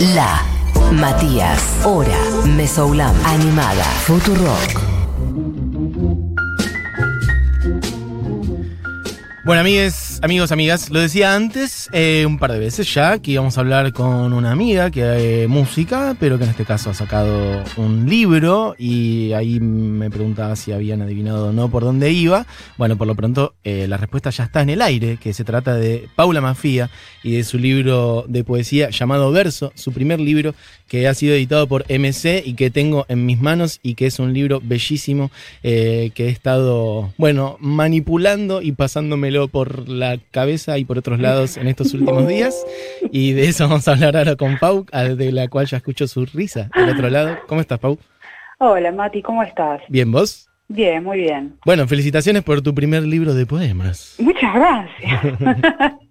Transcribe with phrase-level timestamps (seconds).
[0.00, 0.42] La,
[0.92, 2.16] Matías, Hora,
[2.46, 4.80] Mesoulam, Animada, Futurock.
[9.44, 13.56] Bueno, amigues, amigos, amigas, lo decía antes eh, un par de veces ya que íbamos
[13.56, 17.64] a hablar con una amiga que hace música, pero que en este caso ha sacado
[17.76, 22.46] un libro y ahí me preguntaba si habían adivinado o no por dónde iba.
[22.76, 25.74] Bueno, por lo pronto eh, la respuesta ya está en el aire, que se trata
[25.74, 26.90] de Paula Mafía
[27.22, 30.54] y de su libro de poesía llamado Verso, su primer libro
[30.86, 34.18] que ha sido editado por MC y que tengo en mis manos y que es
[34.18, 35.30] un libro bellísimo
[35.62, 41.56] eh, que he estado, bueno, manipulando y pasándomelo por la cabeza y por otros lados
[41.56, 42.64] en estos últimos días.
[43.10, 44.86] Y de eso vamos a hablar ahora con Pau,
[45.16, 47.38] de la cual ya escucho su risa del otro lado.
[47.46, 47.98] ¿Cómo estás, Pau?
[48.58, 49.80] Hola, Mati, ¿cómo estás?
[49.88, 50.48] Bien, ¿vos?
[50.68, 51.56] Bien, muy bien.
[51.64, 54.16] Bueno, felicitaciones por tu primer libro de poemas.
[54.18, 55.98] Muchas gracias.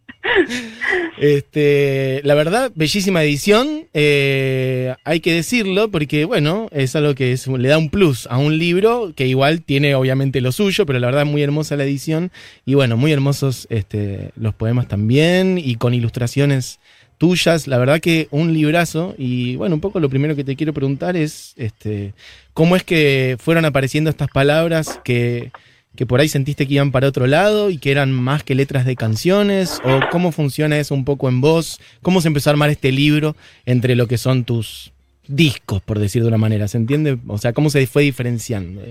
[1.19, 7.67] Este, la verdad, bellísima edición, eh, hay que decirlo, porque bueno, es algo que le
[7.67, 11.25] da un plus a un libro que igual tiene obviamente lo suyo, pero la verdad
[11.25, 12.31] muy hermosa la edición.
[12.65, 16.79] Y bueno, muy hermosos este, los poemas también y con ilustraciones
[17.19, 19.13] tuyas, la verdad que un librazo.
[19.17, 22.13] Y bueno, un poco lo primero que te quiero preguntar es este,
[22.53, 25.51] cómo es que fueron apareciendo estas palabras que
[25.95, 28.85] que por ahí sentiste que iban para otro lado y que eran más que letras
[28.85, 29.81] de canciones?
[29.83, 31.79] ¿O cómo funciona eso un poco en vos?
[32.01, 34.93] ¿Cómo se empezó a armar este libro entre lo que son tus
[35.27, 36.67] discos, por decir de una manera?
[36.67, 37.17] ¿Se entiende?
[37.27, 38.81] O sea, ¿cómo se fue diferenciando?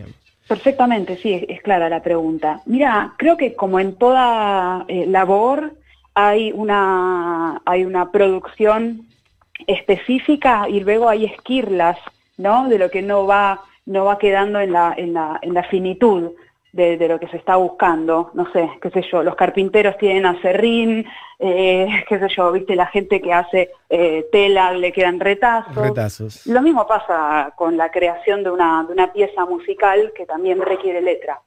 [0.49, 2.63] Perfectamente, sí, es, clara la pregunta.
[2.67, 5.75] Mira, creo que como en toda eh, labor
[6.15, 9.07] hay una, hay una producción
[9.67, 11.99] específica y luego hay esquirlas,
[12.39, 12.69] ¿no?
[12.69, 16.31] De lo que no va, no va quedando en la, en la, en la finitud
[16.73, 18.31] de, lo que se está buscando.
[18.35, 21.07] No sé, qué sé yo, los carpinteros tienen acerrín,
[21.39, 25.77] eh, qué sé yo, viste, la gente que hace eh, tela le quedan retazos.
[25.77, 26.47] retazos.
[26.47, 31.01] Lo mismo pasa con la creación de una, de una pieza musical que también requiere
[31.01, 31.41] letra.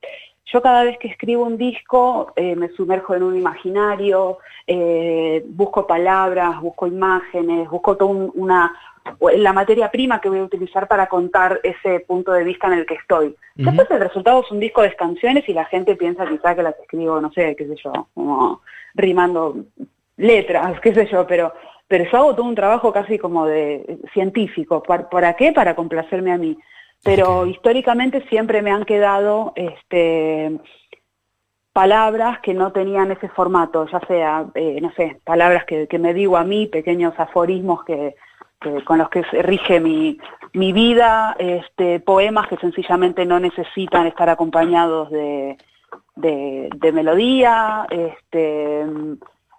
[0.45, 5.87] Yo cada vez que escribo un disco eh, me sumerjo en un imaginario, eh, busco
[5.87, 8.73] palabras, busco imágenes, busco toda una,
[9.19, 12.85] la materia prima que voy a utilizar para contar ese punto de vista en el
[12.85, 13.35] que estoy.
[13.55, 16.77] Después el resultado es un disco de canciones y la gente piensa quizá que las
[16.79, 18.61] escribo, no sé, qué sé yo, como
[18.95, 19.55] rimando
[20.17, 21.53] letras, qué sé yo, pero,
[21.87, 24.81] pero yo hago todo un trabajo casi como de científico.
[24.83, 25.51] ¿Para qué?
[25.51, 26.57] Para complacerme a mí
[27.03, 30.59] pero históricamente siempre me han quedado este,
[31.73, 36.37] palabras que no tenían ese formato, ya sea, eh, no sé, palabras que, me digo
[36.37, 38.15] a mí, pequeños aforismos que,
[38.85, 40.19] con los que se rige mi,
[40.53, 45.57] mi vida, este, poemas que sencillamente no necesitan estar acompañados de,
[46.15, 48.85] de, melodía, este,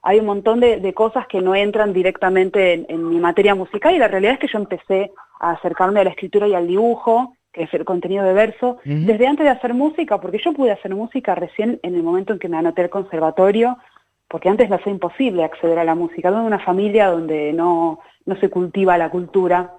[0.02, 3.98] hay un montón de, cosas que no entran directamente en, en, mi materia musical y
[3.98, 7.64] la realidad es que yo empecé a acercarme a la escritura y al dibujo, que
[7.64, 11.34] es el contenido de verso, desde antes de hacer música, porque yo pude hacer música
[11.34, 13.78] recién en el momento en que me anoté al conservatorio,
[14.26, 16.30] porque antes me hacía imposible acceder a la música.
[16.30, 19.74] De una familia donde no, no se cultiva la cultura.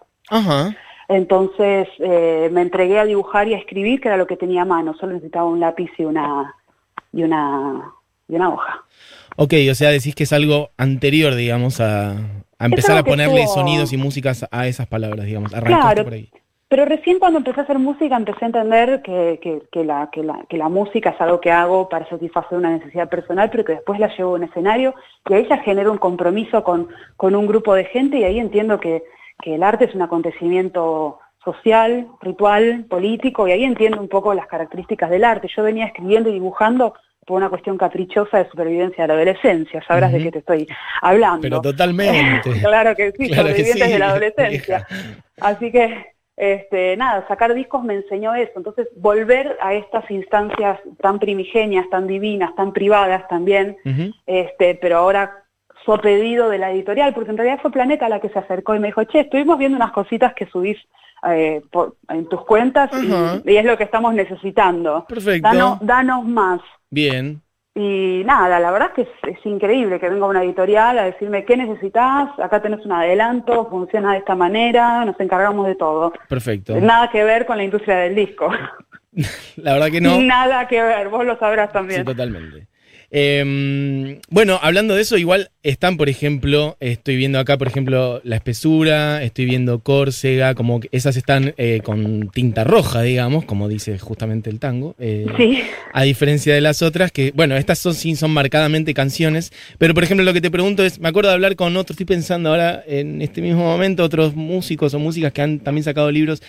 [1.07, 4.65] Entonces eh, me entregué a dibujar y a escribir, que era lo que tenía a
[4.65, 4.93] mano.
[4.93, 6.55] Solo necesitaba un lápiz y una,
[7.11, 7.91] y una,
[8.35, 8.83] una hoja.
[9.35, 13.93] Ok, o sea, decís que es algo anterior, digamos, a, a empezar a ponerle sonidos
[13.93, 15.51] y músicas a esas palabras, digamos.
[15.51, 16.29] claro, por ahí.
[16.73, 20.09] Pero recién cuando empecé a hacer música empecé a entender que, la,
[20.49, 24.07] la, música es algo que hago para satisfacer una necesidad personal, pero que después la
[24.15, 24.95] llevo a un escenario
[25.29, 28.79] y ahí ya genero un compromiso con, con un grupo de gente y ahí entiendo
[28.79, 29.03] que,
[29.45, 35.11] el arte es un acontecimiento social, ritual, político, y ahí entiendo un poco las características
[35.11, 35.49] del arte.
[35.55, 36.95] Yo venía escribiendo y dibujando
[37.25, 40.67] por una cuestión caprichosa de supervivencia de la adolescencia, sabrás de qué te estoy
[41.01, 41.41] hablando.
[41.41, 42.51] Pero totalmente.
[42.61, 44.87] claro que sí, supervivientes de la adolescencia.
[45.39, 48.53] Así que, este, nada, sacar discos me enseñó eso.
[48.55, 53.77] Entonces, volver a estas instancias tan primigenias, tan divinas, tan privadas también,
[54.25, 55.43] este, pero ahora
[55.85, 58.79] su pedido de la editorial, porque en realidad fue Planeta la que se acercó y
[58.79, 60.77] me dijo, che, estuvimos viendo unas cositas que subís
[61.29, 61.61] eh,
[62.09, 62.89] en tus cuentas
[63.45, 65.05] y, es lo que estamos necesitando.
[65.07, 65.79] Perfecto.
[65.81, 66.61] danos más.
[66.93, 67.41] Bien.
[67.75, 71.57] Y nada, la verdad es que es, increíble que venga una editorial a decirme qué
[71.57, 76.13] necesitas, acá tenés un adelanto, funciona de esta manera, nos encargamos de todo.
[76.29, 76.75] Perfecto.
[76.79, 78.51] Nada que ver con la industria del disco.
[79.55, 80.21] la verdad que no.
[80.21, 82.01] Nada que ver, vos lo sabrás también.
[82.01, 82.67] Sí, totalmente.
[83.09, 88.35] Em, bueno, hablando de eso, igual están, por ejemplo, estoy viendo acá, por ejemplo, La
[88.35, 93.97] Espesura, estoy viendo Córcega, como que esas están eh, con tinta roja, digamos, como dice
[93.97, 94.95] justamente el tango.
[94.99, 95.59] Eh, Sí.
[95.93, 100.03] A diferencia de las otras, que, bueno, estas son, sí son marcadamente canciones, pero por
[100.03, 102.83] ejemplo lo que te pregunto es, me acuerdo de hablar con otros, estoy pensando ahora
[102.85, 106.41] en este mismo momento, otros músicos o músicas que han también sacado libros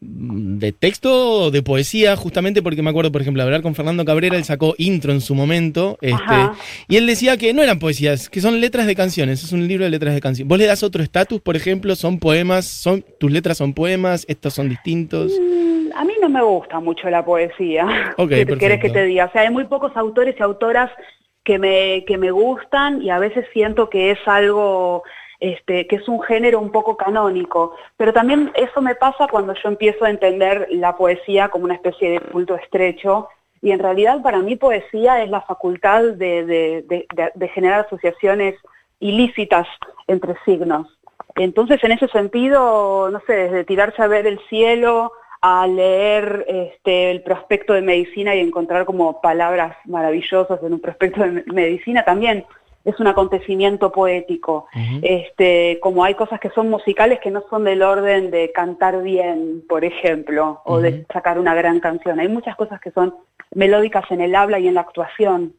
[0.00, 4.04] de texto o de poesía, justamente porque me acuerdo, por ejemplo, de hablar con Fernando
[4.04, 6.54] Cabrera, él sacó intro en su momento, este, Ajá.
[6.88, 9.84] y él decía que no eran poesías, que son letras de canciones, es un libro
[9.84, 10.48] de letras de canciones.
[10.48, 11.94] ¿Vos le das otro estatus, por ejemplo?
[11.96, 12.66] ¿Son poemas?
[12.66, 14.24] Son, ¿Tus letras son poemas?
[14.28, 15.32] ¿Estos son distintos?
[15.40, 18.14] Mm, A mí no me gusta mucho la poesía.
[18.16, 19.26] Ok, ¿Qué querés que te diga?
[19.26, 20.90] O sea, hay muy pocos autores y autoras
[21.44, 25.02] que me, que me gustan y a veces siento que es algo,
[25.40, 27.74] este, que es un género un poco canónico.
[27.96, 32.10] Pero también eso me pasa cuando yo empiezo a entender la poesía como una especie
[32.10, 33.28] de culto estrecho.
[33.62, 37.06] Y en realidad para mí poesía es la facultad de,
[37.54, 38.56] generar asociaciones
[38.98, 39.68] ilícitas
[40.08, 40.98] entre signos.
[41.36, 47.10] Entonces, en ese sentido, no sé, desde tirarse a ver el cielo, a leer este,
[47.10, 52.04] el prospecto de medicina y encontrar como palabras maravillosas en un prospecto de me- medicina,
[52.04, 52.44] también
[52.84, 54.66] es un acontecimiento poético.
[55.02, 59.62] Este, como hay cosas que son musicales que no son del orden de cantar bien,
[59.68, 62.18] por ejemplo, o de sacar una gran canción.
[62.20, 63.14] Hay muchas cosas que son
[63.54, 65.54] melódicas en el habla y en la actuación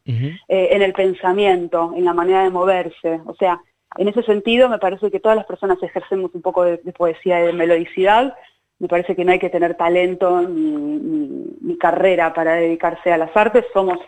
[0.48, 3.20] eh, en el pensamiento, en la manera de moverse.
[3.26, 3.60] O sea,
[3.96, 7.40] en ese sentido me parece que todas las personas ejercemos un poco de, de poesía
[7.40, 8.34] y de melodicidad.
[8.80, 13.18] Me parece que no hay que tener talento ni, ni- ni carrera para dedicarse a
[13.18, 13.64] las artes.
[13.72, 13.98] Somos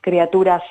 [0.00, 0.62] criaturas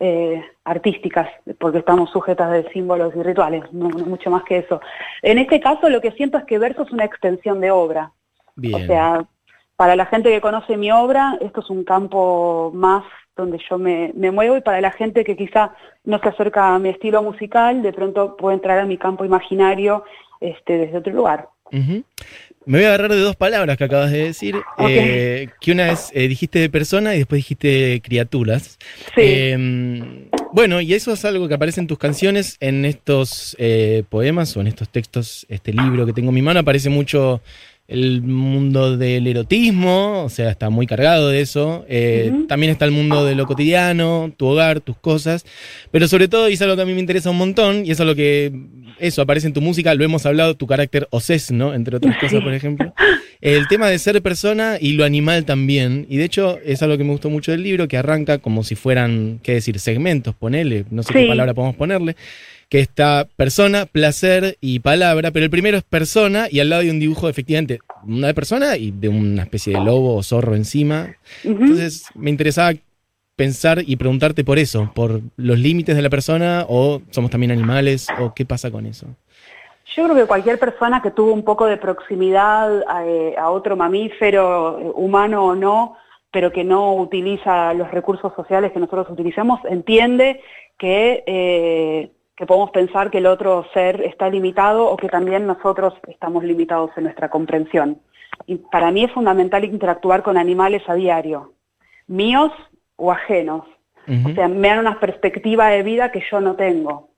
[0.00, 4.80] eh, artísticas porque estamos sujetas de símbolos y rituales, no, no mucho más que eso.
[5.22, 8.12] En este caso lo que siento es que verso es una extensión de obra.
[8.56, 8.74] Bien.
[8.82, 9.24] O sea,
[9.76, 13.04] para la gente que conoce mi obra, esto es un campo más
[13.36, 15.74] donde yo me, me muevo y para la gente que quizá
[16.04, 20.04] no se acerca a mi estilo musical, de pronto puede entrar a mi campo imaginario
[20.40, 21.48] este, desde otro lugar.
[22.66, 24.56] Me voy a agarrar de dos palabras que acabas de decir.
[24.78, 28.78] Eh, que una es, eh, dijiste de persona y después dijiste criaturas.
[29.14, 29.20] Sí.
[29.22, 34.56] Eh, bueno, y eso es algo que aparece en tus canciones, en estos eh, poemas
[34.56, 37.40] o en estos textos, este libro que tengo en mi mano, aparece mucho
[37.88, 41.84] el mundo del erotismo, o sea, está muy cargado de eso.
[41.88, 42.32] Eh.
[42.46, 45.44] También está el mundo de lo cotidiano, tu hogar, tus cosas.
[45.90, 47.98] Pero sobre todo, y es algo que a mí me interesa un montón, y es
[47.98, 48.52] algo que,
[49.00, 51.74] eso, aparece en tu música, lo hemos hablado, tu carácter OCES, ¿no?
[51.74, 52.94] Entre otras cosas, por ejemplo.
[53.44, 56.06] El tema de ser persona y lo animal también.
[56.08, 58.74] Y de hecho, es algo que me gustó mucho del libro, que arranca como si
[58.74, 62.16] fueran, qué decir, segmentos, ponele, no sé qué palabra podemos ponerle.
[62.70, 66.88] Que está persona, placer y palabra, pero el primero es persona y al lado hay
[66.88, 71.14] un dibujo efectivamente una de persona y de una especie de lobo o zorro encima.
[71.44, 72.72] Entonces me interesaba
[73.36, 78.06] pensar y preguntarte por eso, por los límites de la persona o somos también animales
[78.18, 79.14] o qué pasa con eso.
[79.96, 83.76] Yo creo que cualquier persona que tuvo un poco de proximidad a, eh, a otro
[83.76, 85.96] mamífero, eh, humano o no,
[86.32, 90.40] pero que no utiliza los recursos sociales que nosotros utilizamos, entiende
[90.78, 95.94] que, eh, que podemos pensar que el otro ser está limitado o que también nosotros
[96.08, 98.00] estamos limitados en nuestra comprensión.
[98.46, 101.52] Y para mí es fundamental interactuar con animales a diario,
[102.08, 102.50] míos
[102.96, 103.64] o ajenos.
[104.06, 107.13] O sea, me dan una perspectiva de vida que yo no tengo.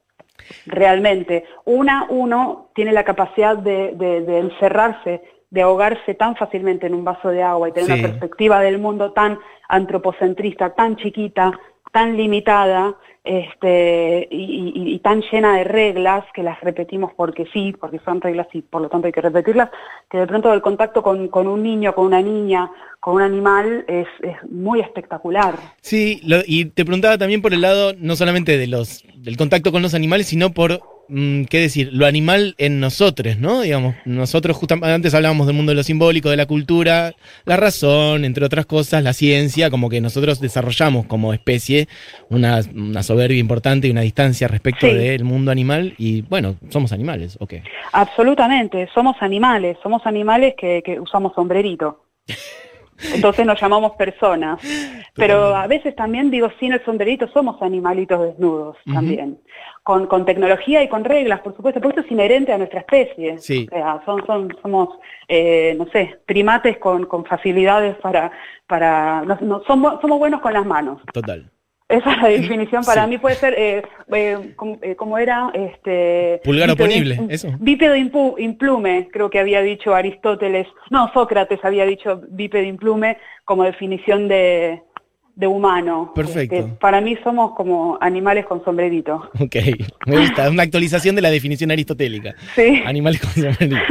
[0.67, 1.45] Realmente.
[1.65, 7.05] Una, uno tiene la capacidad de, de- de encerrarse, de ahogarse tan fácilmente en un
[7.05, 8.01] vaso de agua y tener Sí.
[8.01, 9.39] una perspectiva del mundo tan
[9.69, 11.53] antropocentrista, tan chiquita,
[11.97, 12.95] tan limitada,
[13.25, 18.49] este, y, y- tan llena de reglas que las repetimos porque sí, porque son reglas
[18.53, 19.71] y por lo tanto hay que repetirlas,
[20.11, 24.07] que de pronto el contacto con, un niño, con una niña, con un animal es,
[24.51, 25.55] muy espectacular.
[25.81, 29.95] Sí, lo- y te preguntaba también por el lado no solamente del contacto con los
[29.95, 33.61] animales, sino por qué decir, lo animal en nosotros, ¿no?
[33.63, 38.25] Digamos, nosotros justamente antes hablábamos del mundo de lo simbólico, de la cultura, la razón,
[38.25, 41.89] entre otras cosas, la ciencia, como que nosotros desarrollamos como especie
[42.29, 44.95] una, una soberbia importante y una distancia respecto Sí.
[44.95, 47.55] del mundo animal y bueno, somos animales, ok.
[47.93, 52.03] Absolutamente, somos animales, somos animales que, que usamos sombrerito.
[53.15, 54.61] Entonces nos llamamos personas.
[55.15, 59.39] Pero a veces también digo, sin el sombrerito somos animalitos desnudos también.
[59.83, 63.39] Con, con tecnología y con reglas, por supuesto, porque esto es inherente a nuestra especie.
[63.39, 63.67] Sí.
[63.71, 64.89] O sea, son, son, somos,
[65.29, 68.31] eh, no sé, primates con, con facilidades para...
[68.67, 71.01] para no- no- somos, somos buenos con las manos.
[71.13, 71.49] Total.
[71.89, 73.11] Esa es la definición para Sí.
[73.11, 76.41] mí puede ser, eh, eh, como, eh, como era, este...
[76.43, 77.49] Pulgar oponible, eso.
[77.61, 84.27] Bípedo implume, creo que había dicho Aristóteles, no, Sócrates había dicho bípedo implume como definición
[84.27, 84.83] de,
[85.37, 86.13] de humano.
[86.15, 86.57] Perfecto.
[86.57, 89.31] Este, para mí somos como animales con sombrerito.
[89.47, 89.55] Ok,
[90.07, 90.51] me gusta.
[90.51, 92.35] Una actualización de la definición aristotélica.
[92.57, 92.83] Sí.
[92.85, 93.77] Animales con sombrerito.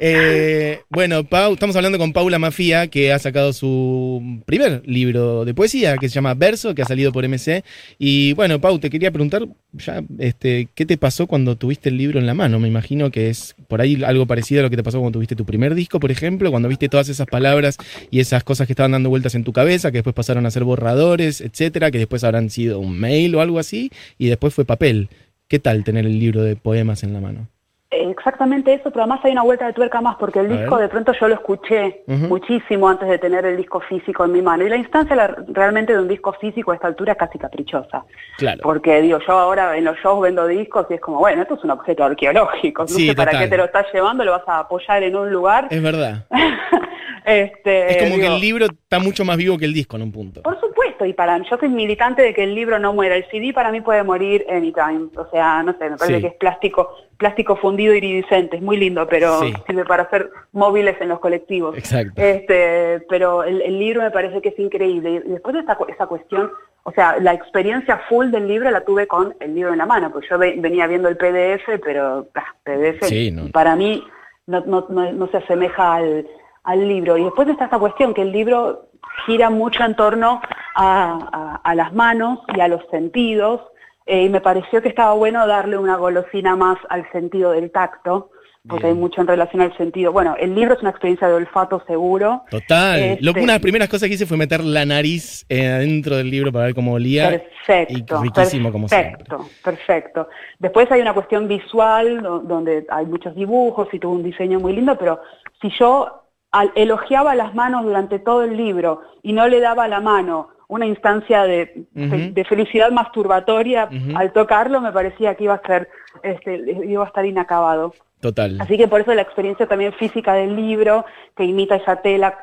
[0.00, 5.54] Eh, bueno, Pau, estamos hablando con Paula Mafía, que ha sacado su primer libro de
[5.54, 7.62] poesía, que se llama Verso, que ha salido por MC.
[7.98, 12.18] Y bueno, Pau, te quería preguntar, ya, este, ¿qué te pasó cuando tuviste el libro
[12.18, 12.58] en la mano?
[12.58, 15.36] Me imagino que es por ahí algo parecido a lo que te pasó cuando tuviste
[15.36, 17.78] tu primer disco, por ejemplo, cuando viste todas esas palabras
[18.10, 20.64] y esas cosas que estaban dando vueltas en tu cabeza, que después pasaron a ser
[20.64, 25.08] borradores, etcétera, que después habrán sido un mail o algo así, y después fue papel.
[25.48, 27.48] ¿Qué tal tener el libro de poemas en la mano?
[27.90, 30.82] Exactamente eso, pero además hay una vuelta de tuerca más, porque el A disco ver.
[30.84, 34.64] de pronto yo lo escuché muchísimo antes de tener el disco físico en mi mano.
[34.66, 38.04] Y la instancia la- realmente de un disco físico a esta altura es casi caprichosa.
[38.38, 38.60] Claro.
[38.64, 41.62] Porque digo, yo ahora en los shows vendo discos y es como, bueno, esto es
[41.62, 42.82] un objeto arqueológico.
[42.82, 45.30] No Sí, sé para qué te lo estás llevando, lo vas a apoyar en un
[45.30, 45.68] lugar.
[45.70, 46.24] Es verdad.
[47.24, 50.12] este, Es como que el libro está mucho más vivo que el disco en un
[50.12, 50.42] punto.
[50.42, 53.16] Por supuesto, y para yo soy militante de que el libro no muera.
[53.16, 55.08] El CD para mí puede morir anytime.
[55.16, 56.20] O sea, no sé, me parece Sí.
[56.22, 59.52] que es plástico, plástico fundido iridiscente, es muy lindo, pero Sí.
[59.66, 61.76] sirve para hacer móviles en los colectivos.
[61.76, 62.12] Exacto.
[62.20, 65.22] Este, pero el, el libro me parece que es increíble.
[65.24, 66.50] Y después de esa, esa cuestión,
[66.82, 70.10] o sea, la experiencia full del libro la tuve con el libro en la mano,
[70.12, 73.48] porque yo ve- venía viendo el PDF, pero ah, PDF Sí, no.
[73.50, 74.04] para mí
[74.46, 76.26] no, no, no, no se asemeja al,
[76.64, 77.16] al libro.
[77.18, 78.88] Y después está esta cuestión, que el libro
[79.26, 80.40] gira mucho en torno
[80.74, 83.60] a, a- a las manos y a los sentidos,
[84.06, 88.30] eh, y me pareció que estaba bueno darle una golosina más al sentido del tacto,
[88.66, 88.96] porque Bien.
[88.96, 90.10] hay mucho en relación al sentido.
[90.10, 92.44] Bueno, el libro es una experiencia de olfato seguro.
[92.50, 92.98] Total.
[92.98, 96.16] Este- Lo, una de las primeras cosas que hice fue meter la nariz eh, adentro
[96.16, 97.28] del libro para ver cómo olía.
[97.28, 99.22] Perfecto, y riquísimo como siempre.
[99.24, 100.28] perfecto, perfecto.
[100.58, 104.72] Después hay una cuestión visual do- donde hay muchos dibujos y tuvo un diseño muy
[104.72, 105.20] lindo, pero
[105.60, 106.23] si yo
[106.54, 110.86] al- elogiaba las manos durante todo el libro y no le daba la mano una
[110.86, 111.84] instancia de,
[112.32, 115.88] de felicidad masturbatoria al tocarlo, me parecía que iba a ser,
[116.22, 116.56] este,
[116.86, 117.92] iba a estar inacabado.
[118.20, 118.56] Total.
[118.60, 121.04] Así que por eso la experiencia también física del libro,
[121.36, 122.38] que imita esa tela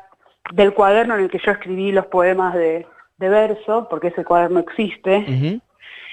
[0.52, 2.86] del cuaderno en el que yo escribí los poemas de,
[3.18, 5.24] de verso, porque ese cuaderno existe,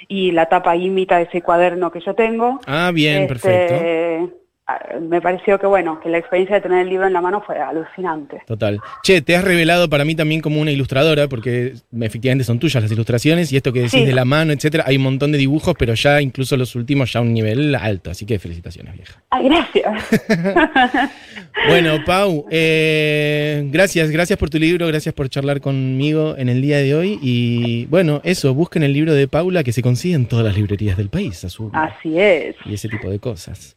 [0.07, 2.59] y la tapa imita ese cuaderno que yo tengo.
[2.65, 4.38] Ah, bien, Este, perfecto.
[4.69, 7.41] Ah, Me pareció que bueno, que la experiencia de tener el libro en la mano
[7.45, 8.41] fue alucinante.
[8.45, 8.79] Total.
[9.03, 12.91] Che, te has revelado para mí también como una ilustradora, porque efectivamente son tuyas las
[12.91, 14.05] ilustraciones y esto que decís Sí.
[14.05, 14.83] de la mano, etcétera.
[14.87, 18.11] Hay un montón de dibujos, pero ya incluso los últimos ya a un nivel alto.
[18.11, 19.21] Así que felicitaciones, vieja.
[19.29, 21.09] Ay, gracias.
[21.67, 26.77] Bueno, Pau, eh, gracias, gracias por tu libro, gracias por charlar conmigo en el día
[26.77, 27.19] de hoy.
[27.21, 30.95] Y bueno, eso, busquen el libro de Paula que se consigue en todas las librerías
[30.95, 31.43] del país.
[31.73, 32.55] Así es.
[32.65, 33.75] Y ese tipo de cosas.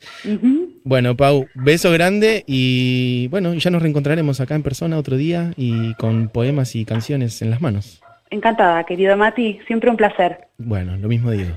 [0.84, 5.94] Bueno, Pau, beso grande y bueno, ya nos reencontraremos acá en persona otro día y
[5.94, 8.02] con poemas y canciones en las manos.
[8.30, 10.48] Encantada, querido Mati, siempre un placer.
[10.58, 11.50] Bueno, lo mismo digo.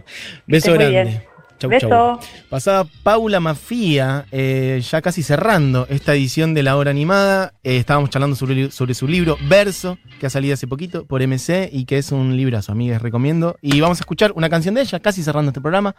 [0.46, 1.03] Beso grande.
[1.03, 1.35] bien.
[1.57, 1.88] Chau, Beso.
[1.88, 2.19] chau.
[2.50, 7.53] Pasaba Paula Mafía, eh, ya casi cerrando esta edición de la hora animada.
[7.63, 11.69] Eh, estábamos charlando sobre, sobre su libro Verso, que ha salido hace poquito por MC
[11.71, 13.57] y que es un librazo, amigas, recomiendo.
[13.62, 15.95] Y vamos a escuchar una canción de ella, casi cerrando este programa.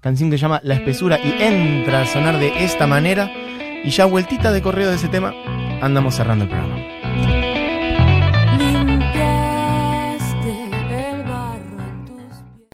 [0.00, 3.30] Canción que se llama La Espesura y entra a sonar de esta manera.
[3.82, 5.34] Y ya vueltita de correo de ese tema,
[5.80, 6.99] andamos cerrando el programa.